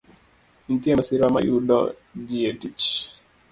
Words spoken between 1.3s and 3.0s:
ma yudo ji e tich.